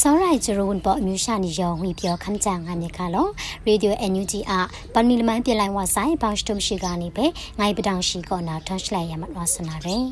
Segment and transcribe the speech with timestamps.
[0.00, 3.26] စောရိုင်ဂျရုန်ပေါ်အမျိုးရှာနေရောဝီပြောခမ်းကြငါမြကလော
[3.66, 4.52] ရေဒီယို NUG အ
[4.92, 7.24] ပန်မီလမန်ပြလိုက်ဝဆိုင်ဘောင်စတုံရှိကနေပဲ
[7.58, 10.04] ငိုင်ပတောင်ရှိကောနာထွန်ရှလိုက်ရမလို့ဆနာရယ်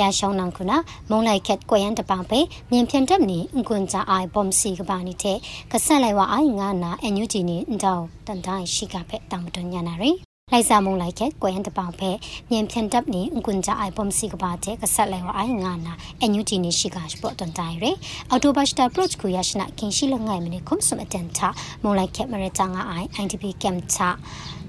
[0.00, 0.76] ရရှောင်းနံခုနာ
[1.10, 2.40] မုံလိုက်ခက်ကွယ်ရန်တပောင်ပဲ
[2.70, 5.38] မြင်ဖြန်တက်နေအင်ကွန်ကြအိုင်ဘုံစီကပါနေတဲ့
[5.72, 12.10] ကဆက်လိုက်ဝအိုင်ငါနာအန်ယူဂျီနေအန်တောင်တန်တိုင်းရှိကဖက်တောင်မတွညာနာရယ် လိုက်စာမုံလိုက်ခဲ့ကွယ်ဟန်တပောင်ဖဲ
[12.50, 17.84] မြင်ဖြန်တပ်နေအကွန်ကြအိုင်ပုံစီကပါတဲ့ကဆက်လဲဝအိုင်ငါနာအန်ယူဂျီနေရှိကစပေါ်တန်တိုင်းရ
[18.30, 21.48] အော်တိုဘတ်စတာပရိုချ်ကိုရရှိနာကင်းရှိလငိုင်မနေခုံစမတန်တာ
[21.82, 23.98] မုံလိုက်ခဲ့မရတငါအိုင် IDP ကမ်ချ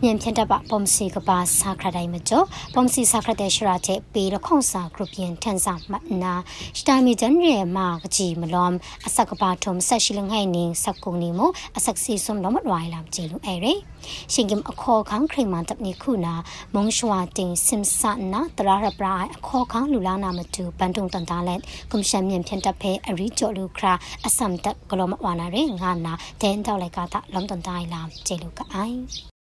[0.03, 6.34] မြန်ဖြန်တပ်ပပုံစီကပါစာခရတိုင်းမကျော်ပုံစီစာခရတဲ့ရှရာတဲ့ပေရခုံစာဂရုပြန်ထန်စာမနာ
[6.80, 8.75] စတာမီဂျန်ရဲမာကကြီးမလုံး
[9.08, 11.39] အစကပါထုံဆက်ရှိလငိုင်နေစက်ကုံနေမ
[11.77, 13.67] အဆက်စီစုံတော့မလွိုင်လာကြည့်လို့အဲရ
[14.34, 16.34] ရှင်ကင်အခေါ်ခန်းခရိမန်တပ်နေခုနာ
[16.75, 23.94] မုံရှွာတင်စင်ဆာနာတရာရပရိုင်အခေါ်ခန်းလူလာနာမတူဘန်တုံတန်တာလက်ကွန်ရှင်မြန်ဖြန်တပ်ဖဲအရီကျော်လူခရာ
[24.25, 29.30] အစမ်တပ်ဂလောမဝါနာရဲငါနာဒန်တောက်လိုက်ကတာလုံတန်တိုင်းလာကျေလူကအိုင်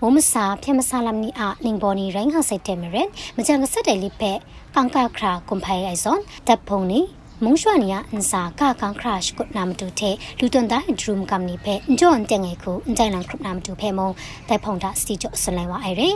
[0.00, 4.32] မုံမစာပြမစာလမ်နီအနင်းဘော်နီရိုင်းဟာစိတ်တယ်မရန်မကြံကဆက်တယ်လိဖဲ
[4.74, 7.00] ကန်ကာခရာကွန်ဖိုင်အိုင်ဇွန်တပ်ဖုန်နီ
[7.44, 14.08] မုံရွှန်နီယာအန်စာကာကန်ခရက်ကုနာမတူတဲ့လူတွန်တိုင်းဒရုမ်ကမ်နီဖဲဂျွန်တငယ်ကိုအန်တိုင်လန်ခုနာမတူဖဲမုံ
[14.48, 16.10] တိုက်ဖုန်တာစတီကျော့ဆလိုင်းဝအိုင်ရဲ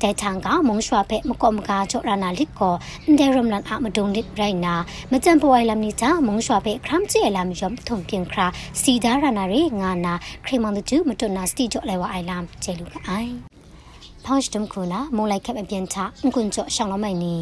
[0.00, 2.74] တဲချန်ကမုံရွှာဖဲမကောမကာချော့ရနာလစ်ကော
[3.04, 4.74] အန်ဒရမ်လန်အမဒုံလစ်ရိုင်နာ
[5.12, 8.46] မကြံပွိုင်လမ်နီချာမုံရွှာဖဲခရမ်ချေလမ်ယုံထုံပြင်ခရာ
[8.80, 10.14] စီဒါရနာရေငါနာ
[10.44, 13.34] ခရမန်တူမတွန်နာစတီကျော့လဲဝအိုင်လမ်ကျေလူကအိုင်
[14.28, 17.34] punch dum kuna mulai kep abian cha ngun cho shang lo mai ni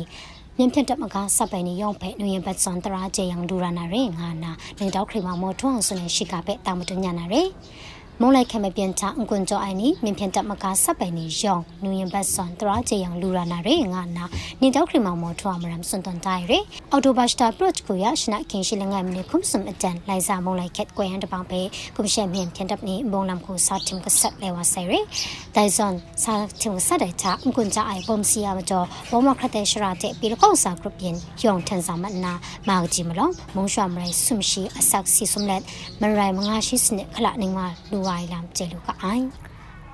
[0.64, 7.42] န်ချအကွန်ကျော်ရှောင်းလုံးမိုင်နီမြန်ဖြတ်တက်မကစပိုင်နေရောင်ဖဲနွေရင်ပတ်စွန်တရာကျေယံဒူရနာရေငါနာနေတော့ခရမမောထွန်းဆွနေရှိကပဲတာမတူညာနာရေ
[8.20, 14.24] မုံလိုက်ခမပြန်ချအကွန်ကြောအိုင်နီမြင်ဖြန်တက်မကာဆက်ပိုင်နီယောင်နူရင်ဘတ်ဆွန်တရာချေယံလူရနာရေငါနာ
[14.62, 16.58] နေတော့ခရမမောထွာမရမ်စွန်တန်တိုင်ရေ
[16.92, 21.60] အော်တိုဘတ်စတာပရော့ကိုရရှနာခင်ရှိလငယ်မနေခုံစမ်အတန်လိုက်စာမုံလိုက်ခက်ကွယ်ဟန်တပောင်ပဲ
[21.96, 25.00] ကုမရှက်မြင်ဖြန်တက်နေဘုံလမ်ကိုစာတင်ကဆက်လဲဝဆယ်ရေ
[25.54, 32.32] ဒိုင်ဇွန်စာတင်ဆက်တဲ့ချအကွန်ကြအိုင်ပုံစီယာမကျော်ဘောမခတ်တဲ့ရှရာတဲ့ပြီးတော့စာဂရုပြင်ယောင်ထန်စာမနာ
[32.68, 35.62] မာကြီးမလုံးမုံရွှာမရိုင်ဆုမရှိအဆက်စီဆုမလက်
[36.00, 39.26] မရိုင်မငါရှိစနခလနေမှာလူဝိုင်လမ်ကျေလူကအိုင်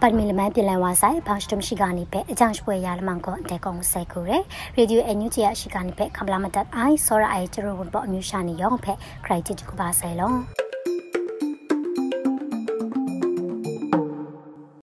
[0.01, 4.43] ပတ်မီလမန်ပြည်လန်ဝါဆိုင်ဘောင်းစတမရှိကနေပဲအကြောင်းပွဲရလမန်ကိုအတဲကောင်ဆဲကူရယ်
[4.79, 10.62] ရေဒီယိုအန်ယူဂျီအရှိကနေပဲခမလာမတ်အိုင်ဆောရအိုင်ကျရဝန်ပေါ်အမျိုးရှာနေရောဖက်ခရိုက်တီတူကပါဆဲလုံး